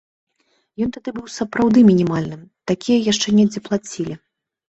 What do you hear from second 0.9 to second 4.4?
тады быў сапраўды мінімальным, такія яшчэ недзе плацілі.